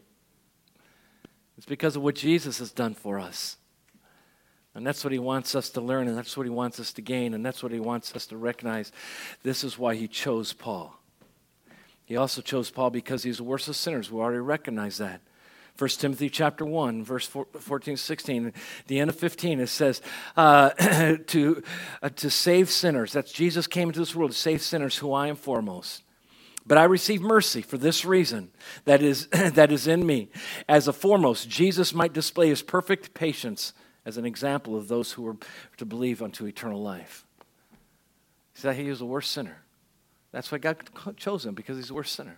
[1.58, 3.55] It's because of what Jesus has done for us.
[4.73, 7.01] And that's what he wants us to learn, and that's what he wants us to
[7.01, 8.91] gain, and that's what he wants us to recognize.
[9.41, 10.99] This is why he chose Paul.
[12.05, 14.11] He also chose Paul because he's the worst of sinners.
[14.11, 15.21] We already recognize that.
[15.77, 18.53] 1 Timothy chapter 1, verse 14, 16,
[18.87, 20.01] the end of 15, it says,
[20.37, 20.69] uh,
[21.27, 21.61] to,
[22.01, 23.11] uh, to save sinners.
[23.11, 26.03] That's Jesus came into this world to save sinners, who I am foremost.
[26.65, 28.51] But I receive mercy for this reason
[28.85, 30.29] that is, that is in me.
[30.69, 33.73] As a foremost, Jesus might display his perfect patience
[34.05, 35.37] as an example of those who are
[35.75, 37.25] to believe unto eternal life.
[38.53, 39.64] See he is the worst sinner.
[40.36, 40.76] That's why God
[41.15, 42.38] chose him, because he's the worst sinner.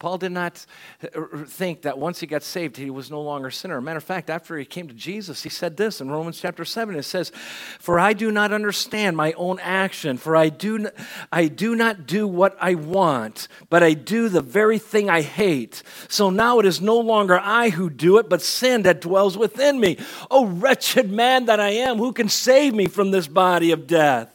[0.00, 0.66] Paul did not
[1.04, 3.80] uh, think that once he got saved, he was no longer a sinner.
[3.80, 6.96] Matter of fact, after he came to Jesus, he said this in Romans chapter 7.
[6.96, 7.30] It says,
[7.78, 10.88] For I do not understand my own action, for I do,
[11.30, 15.84] I do not do what I want, but I do the very thing I hate.
[16.08, 19.78] So now it is no longer I who do it, but sin that dwells within
[19.78, 19.96] me.
[20.28, 24.31] Oh, wretched man that I am, who can save me from this body of death?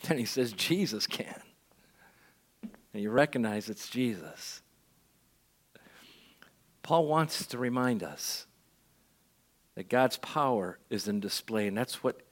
[0.08, 1.40] Then he says, Jesus can.
[2.92, 4.62] And you recognize it's Jesus.
[6.82, 8.46] Paul wants to remind us
[9.74, 12.22] that God's power is in display, and that's what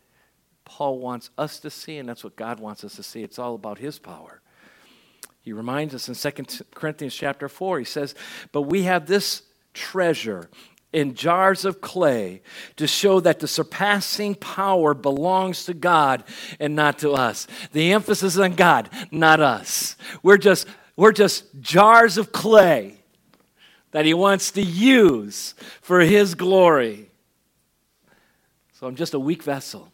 [0.64, 3.22] Paul wants us to see, and that's what God wants us to see.
[3.22, 4.40] It's all about his power.
[5.42, 8.14] He reminds us in 2 Corinthians chapter 4, he says,
[8.50, 9.42] But we have this
[9.74, 10.50] treasure
[10.92, 12.42] in jars of clay
[12.76, 16.24] to show that the surpassing power belongs to God
[16.58, 17.46] and not to us.
[17.72, 19.96] The emphasis is on God, not us.
[20.22, 20.66] We're just,
[20.96, 22.96] we're just jars of clay
[23.90, 27.10] that he wants to use for his glory.
[28.74, 29.90] So I'm just a weak vessel.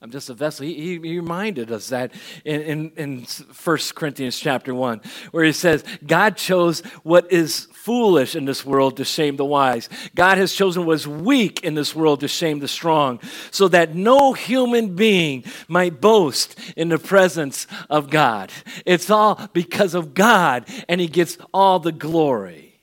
[0.00, 0.64] I'm just a vessel.
[0.64, 2.12] He, he, reminded us that
[2.44, 3.26] in, in, in
[3.64, 5.00] 1 Corinthians chapter 1,
[5.32, 9.88] where he says, God chose what is foolish in this world to shame the wise.
[10.14, 13.18] God has chosen what is weak in this world to shame the strong,
[13.50, 18.52] so that no human being might boast in the presence of God.
[18.84, 22.78] It's all because of God, and he gets all the glory.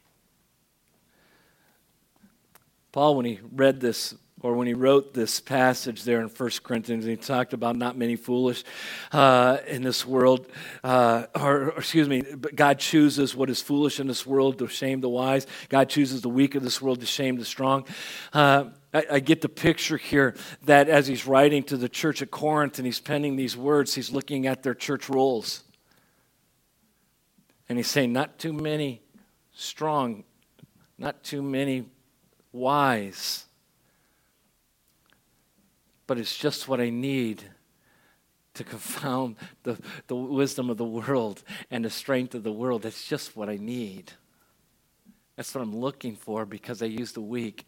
[2.91, 4.15] Paul, when he read this
[4.45, 8.15] or when he wrote this passage there in 1 Corinthians, he talked about not many
[8.15, 8.63] foolish
[9.11, 10.47] uh, in this world,
[10.83, 14.67] uh, or, or, excuse me, but God chooses what is foolish in this world to
[14.67, 15.47] shame the wise.
[15.67, 17.85] God chooses the weak of this world to shame the strong.
[18.33, 20.35] Uh, I, get the picture here
[20.65, 24.11] that as he's writing to the church at Corinth and he's penning these words, he's
[24.11, 25.63] looking at their church rolls.
[27.67, 29.01] And he's saying, not too many
[29.55, 30.23] strong,
[30.99, 31.89] not too many
[32.53, 33.44] wise
[36.07, 37.43] but it's just what I need
[38.53, 39.77] to confound the,
[40.07, 42.83] the wisdom of the world and the strength of the world.
[42.83, 44.13] That's just what I need.
[45.35, 47.65] That's what I'm looking for because I use the weak.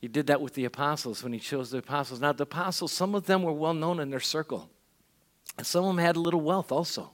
[0.00, 2.20] He did that with the apostles when he chose the apostles.
[2.20, 4.70] Now, the apostles, some of them were well known in their circle,
[5.56, 7.12] and some of them had a little wealth also.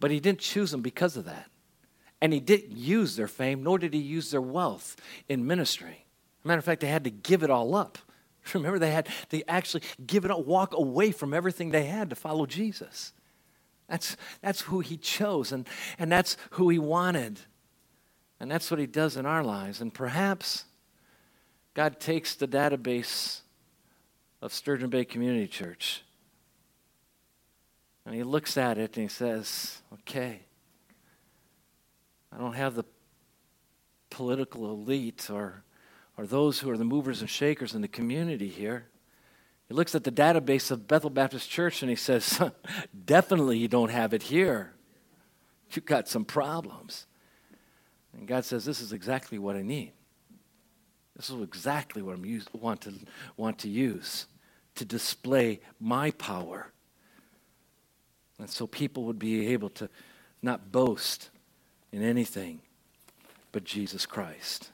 [0.00, 1.50] But he didn't choose them because of that.
[2.20, 4.96] And he didn't use their fame, nor did he use their wealth
[5.28, 6.04] in ministry.
[6.44, 7.98] Matter of fact, they had to give it all up.
[8.54, 12.16] Remember, they had to actually give it up, walk away from everything they had to
[12.16, 13.12] follow Jesus.
[13.88, 15.66] That's, that's who he chose, and,
[15.98, 17.40] and that's who he wanted.
[18.40, 19.80] And that's what he does in our lives.
[19.80, 20.64] And perhaps
[21.74, 23.40] God takes the database
[24.40, 26.04] of Sturgeon Bay Community Church
[28.08, 30.40] and he looks at it and he says, okay,
[32.32, 32.86] I don't have the
[34.08, 35.62] political elite or
[36.18, 38.86] or those who are the movers and shakers in the community here.
[39.68, 42.42] He looks at the database of Bethel Baptist Church and he says,
[43.04, 44.74] Definitely you don't have it here.
[45.70, 47.06] You've got some problems.
[48.12, 49.92] And God says, This is exactly what I need.
[51.14, 52.94] This is exactly what I want, to,
[53.36, 54.26] want to use
[54.74, 56.72] to display my power.
[58.38, 59.88] And so people would be able to
[60.42, 61.30] not boast
[61.92, 62.60] in anything
[63.50, 64.70] but Jesus Christ.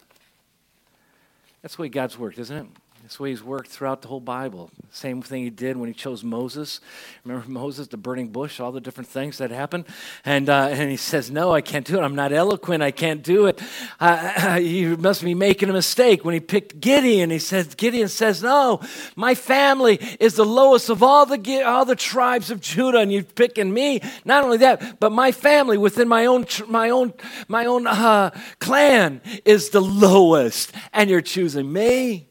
[1.64, 2.66] That's the way God's worked, isn't it?
[3.04, 4.70] That's the way He's worked throughout the whole Bible.
[4.90, 6.80] Same thing He did when He chose Moses.
[7.22, 9.84] Remember Moses, the burning bush, all the different things that happened?
[10.24, 12.00] And, uh, and He says, No, I can't do it.
[12.00, 12.82] I'm not eloquent.
[12.82, 13.62] I can't do it.
[14.00, 14.60] Uh,
[14.98, 16.24] must be making a mistake.
[16.24, 18.80] When He picked Gideon, He says, Gideon says, No,
[19.16, 23.22] my family is the lowest of all the, all the tribes of Judah, and you're
[23.22, 24.00] picking me.
[24.24, 27.12] Not only that, but my family within my own, my own,
[27.48, 28.30] my own uh,
[28.60, 32.28] clan is the lowest, and you're choosing me.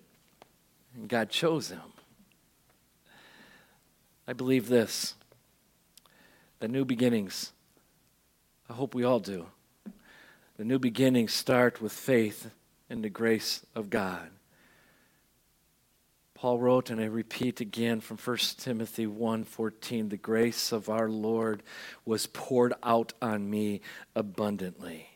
[1.10, 1.82] God chose him.
[4.28, 5.16] I believe this
[6.60, 7.52] the new beginnings,
[8.70, 9.48] I hope we all do.
[10.58, 12.52] The new beginnings start with faith
[12.90, 14.30] in the grace of God.
[16.36, 21.64] Paul wrote, and I repeat again from 1 Timothy 1:14, the grace of our Lord
[22.06, 23.82] was poured out on me
[24.16, 25.10] abundantly.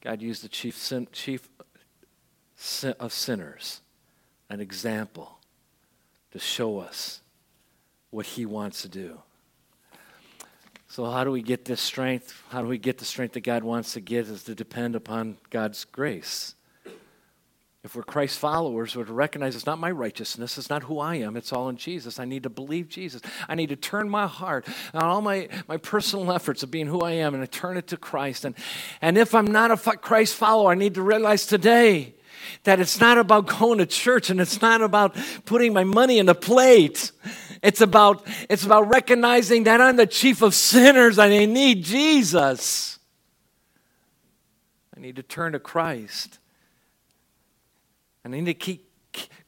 [0.00, 1.48] God used the chief, sin, chief
[2.98, 3.80] of sinners
[4.48, 5.38] an example
[6.32, 7.20] to show us
[8.10, 9.20] what He wants to do.
[10.88, 12.40] So, how do we get this strength?
[12.50, 14.28] How do we get the strength that God wants to give?
[14.28, 16.54] Is to depend upon God's grace.
[17.84, 21.16] If we're Christ followers, we're to recognize it's not my righteousness, it's not who I
[21.16, 22.18] am, it's all in Jesus.
[22.18, 23.20] I need to believe Jesus.
[23.46, 27.00] I need to turn my heart on all my, my personal efforts of being who
[27.00, 28.46] I am and I turn it to Christ.
[28.46, 28.54] And,
[29.02, 32.14] and if I'm not a Christ follower, I need to realize today
[32.64, 36.26] that it's not about going to church and it's not about putting my money in
[36.26, 37.12] the plate.
[37.62, 42.98] It's about, it's about recognizing that I'm the chief of sinners and I need Jesus.
[44.96, 46.38] I need to turn to Christ.
[48.24, 48.88] I need to keep,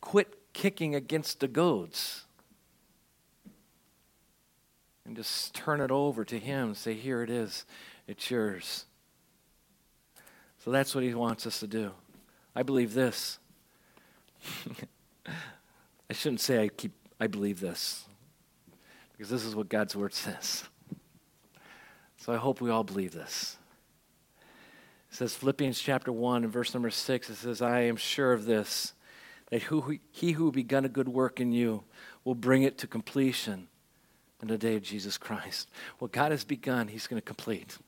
[0.00, 2.24] quit kicking against the goads.
[5.04, 6.74] And just turn it over to Him.
[6.74, 7.64] Say, Here it is.
[8.08, 8.86] It's yours.
[10.64, 11.92] So that's what He wants us to do.
[12.56, 13.38] I believe this.
[15.28, 18.06] I shouldn't say I keep I believe this.
[19.12, 20.64] Because this is what God's word says.
[22.16, 23.56] So I hope we all believe this.
[25.10, 28.46] It says Philippians chapter 1 and verse number 6 it says I am sure of
[28.46, 28.94] this
[29.50, 31.84] that who, he who begun a good work in you
[32.24, 33.68] will bring it to completion
[34.42, 35.68] in the day of Jesus Christ.
[35.98, 37.78] What God has begun, he's going to complete.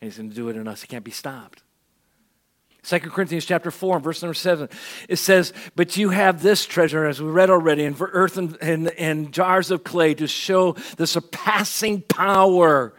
[0.00, 0.80] and he's going to do it in us.
[0.80, 1.62] He can't be stopped.
[2.84, 4.68] 2 Corinthians chapter 4, and verse number 7,
[5.08, 8.88] it says, But you have this treasure, as we read already, in earth and, and,
[8.90, 12.92] and jars of clay to show the surpassing power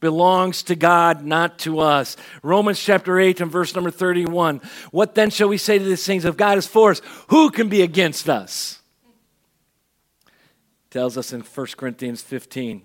[0.00, 2.16] belongs to God, not to us.
[2.42, 4.62] Romans chapter 8 and verse number 31.
[4.92, 6.24] What then shall we say to these things?
[6.24, 8.80] If God is for us, who can be against us?
[10.90, 12.82] Tells us in 1 Corinthians 15.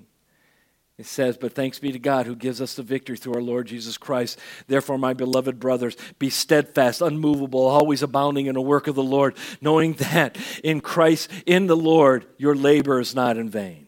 [0.97, 3.67] It says, But thanks be to God who gives us the victory through our Lord
[3.67, 4.39] Jesus Christ.
[4.67, 9.35] Therefore, my beloved brothers, be steadfast, unmovable, always abounding in the work of the Lord,
[9.59, 13.87] knowing that in Christ, in the Lord, your labor is not in vain.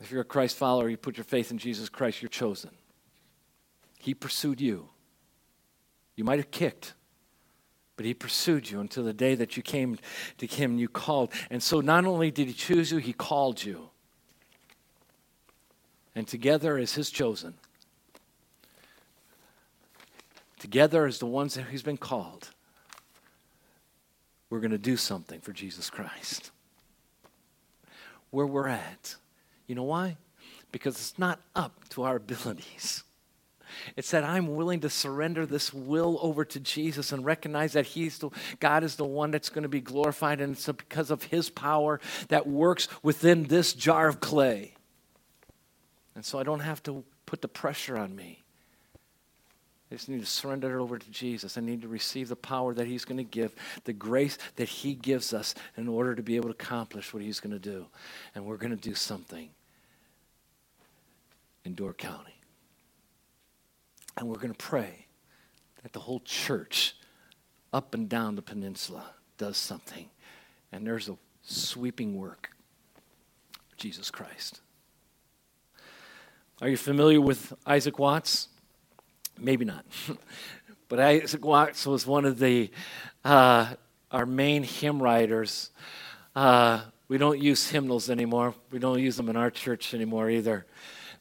[0.00, 2.70] If you're a Christ follower, you put your faith in Jesus Christ, you're chosen.
[3.98, 4.88] He pursued you.
[6.16, 6.94] You might have kicked,
[7.96, 9.98] but he pursued you until the day that you came
[10.38, 11.32] to him and you called.
[11.50, 13.90] And so not only did he choose you, he called you
[16.18, 17.54] and together as his chosen,
[20.58, 22.50] together as the ones that he's been called,
[24.50, 26.50] we're going to do something for Jesus Christ.
[28.30, 29.14] Where we're at.
[29.68, 30.16] You know why?
[30.72, 33.04] Because it's not up to our abilities.
[33.96, 38.18] It's that I'm willing to surrender this will over to Jesus and recognize that He's
[38.18, 41.48] the, God is the one that's going to be glorified, and it's because of His
[41.48, 44.74] power that works within this jar of clay.
[46.18, 48.42] And so I don't have to put the pressure on me.
[49.88, 51.56] I just need to surrender it over to Jesus.
[51.56, 53.54] I need to receive the power that He's going to give,
[53.84, 57.38] the grace that He gives us in order to be able to accomplish what He's
[57.38, 57.86] going to do.
[58.34, 59.50] And we're going to do something
[61.64, 62.40] in Door County.
[64.16, 65.06] And we're going to pray
[65.84, 66.96] that the whole church
[67.72, 69.04] up and down the peninsula
[69.36, 70.10] does something.
[70.72, 72.50] And there's a sweeping work
[73.70, 74.62] of Jesus Christ.
[76.60, 78.48] Are you familiar with Isaac Watts?
[79.38, 79.84] Maybe not.
[80.88, 82.72] but Isaac Watts was one of the
[83.24, 83.74] uh,
[84.10, 85.70] our main hymn writers.
[86.34, 88.54] Uh, we don't use hymnals anymore.
[88.72, 90.66] We don't use them in our church anymore either.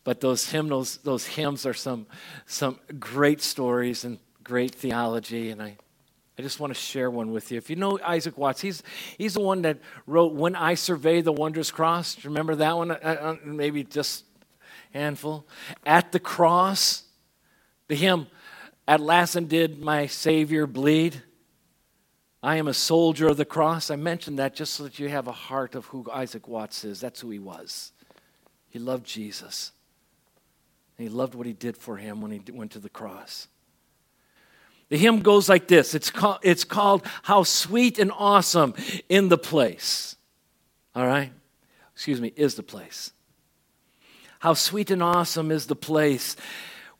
[0.03, 2.07] But those hymnals, those hymns are some
[2.47, 5.77] some great stories and great theology, and I
[6.39, 7.57] I just want to share one with you.
[7.57, 8.83] If you know Isaac Watts, he's,
[9.17, 12.25] he's the one that wrote When I Survey the Wondrous Cross.
[12.25, 12.91] Remember that one?
[12.91, 14.23] Uh, uh, maybe just
[14.97, 15.47] handful.
[15.85, 17.03] At the cross,
[17.87, 18.27] the hymn,
[18.87, 21.21] Alas and did my Savior bleed.
[22.41, 23.89] I am a soldier of the cross.
[23.89, 26.99] I mentioned that just so that you have a heart of who Isaac Watts is.
[26.99, 27.91] That's who he was.
[28.69, 29.71] He loved Jesus.
[30.97, 33.47] He loved what he did for him when he went to the cross.
[34.89, 38.73] The hymn goes like this it's called, it's called How Sweet and Awesome
[39.09, 40.15] in the Place.
[40.95, 41.31] All right?
[41.93, 43.11] Excuse me, is the place.
[44.39, 46.35] How sweet and awesome is the place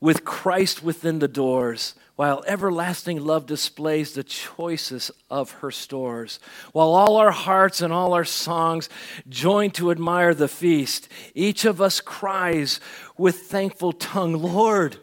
[0.00, 6.40] with Christ within the doors, while everlasting love displays the choicest of her stores.
[6.72, 8.88] While all our hearts and all our songs
[9.28, 12.80] join to admire the feast, each of us cries
[13.16, 14.98] with thankful tongue, Lord,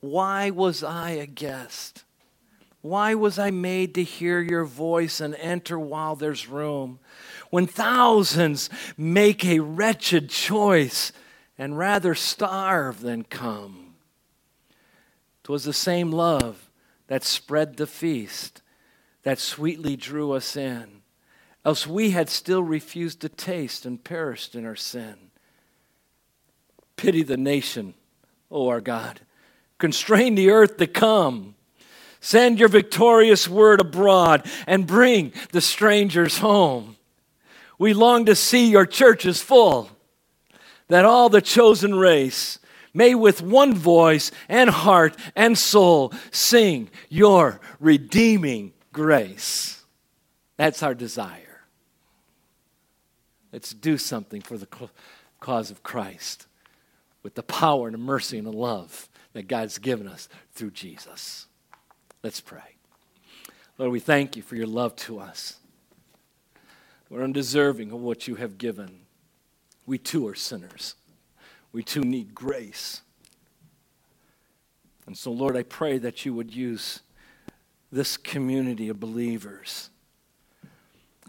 [0.00, 2.04] why was I a guest?
[2.80, 7.00] Why was I made to hear your voice and enter while there's room?
[7.50, 11.12] When thousands make a wretched choice,
[11.58, 13.96] and rather starve than come.
[15.42, 16.70] 'Twas the same love
[17.08, 18.62] that spread the feast
[19.22, 21.02] that sweetly drew us in,
[21.64, 25.30] else we had still refused to taste and perished in our sin.
[26.96, 27.94] Pity the nation,
[28.50, 29.20] O our God.
[29.78, 31.54] Constrain the earth to come.
[32.20, 36.96] Send your victorious word abroad and bring the strangers home.
[37.78, 39.90] We long to see your churches full
[40.88, 42.58] that all the chosen race
[42.92, 49.84] may with one voice and heart and soul sing your redeeming grace.
[50.56, 51.62] That's our desire.
[53.52, 54.68] Let's do something for the
[55.40, 56.46] cause of Christ
[57.22, 61.46] with the power and the mercy and the love that God's given us through Jesus.
[62.22, 62.76] Let's pray.
[63.76, 65.58] Lord, we thank you for your love to us.
[67.08, 69.00] We're undeserving of what you have given
[69.88, 70.94] we too are sinners.
[71.72, 73.00] We too need grace.
[75.06, 77.00] And so, Lord, I pray that you would use
[77.90, 79.88] this community of believers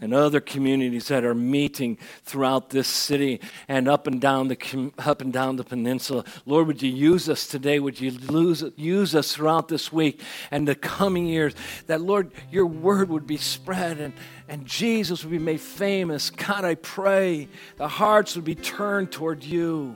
[0.00, 5.20] and other communities that are meeting throughout this city and up and down the up
[5.20, 6.24] and down the peninsula.
[6.46, 7.78] Lord, would you use us today?
[7.78, 10.20] Would you lose, use us throughout this week
[10.50, 11.54] and the coming years?
[11.86, 14.14] That Lord, your word would be spread and,
[14.48, 16.30] and Jesus would be made famous.
[16.30, 19.94] God, I pray the hearts would be turned toward you.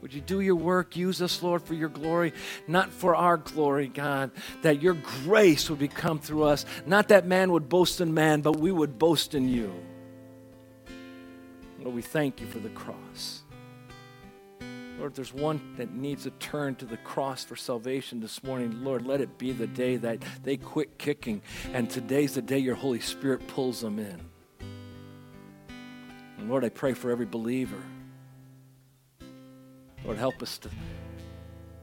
[0.00, 0.96] Would you do your work?
[0.96, 2.32] Use us, Lord, for your glory,
[2.66, 4.30] not for our glory, God.
[4.62, 6.64] That your grace would become through us.
[6.86, 9.72] Not that man would boast in man, but we would boast in you.
[11.80, 13.42] Lord, we thank you for the cross.
[14.98, 18.84] Lord, if there's one that needs to turn to the cross for salvation this morning,
[18.84, 21.40] Lord, let it be the day that they quit kicking,
[21.72, 24.20] and today's the day your Holy Spirit pulls them in.
[26.36, 27.82] And Lord, I pray for every believer.
[30.04, 30.70] Lord, help us to,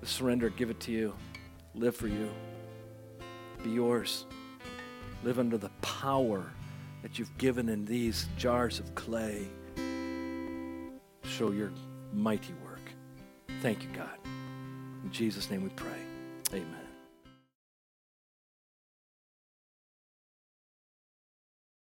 [0.04, 1.14] surrender, give it to you,
[1.76, 2.30] live for you,
[3.64, 4.26] be yours,
[5.24, 6.52] live under the power
[7.02, 9.48] that you've given in these jars of clay.
[11.24, 11.72] Show your
[12.14, 12.82] mighty work.
[13.62, 14.18] Thank you, God.
[15.04, 16.00] In Jesus' name we pray.
[16.54, 16.87] Amen.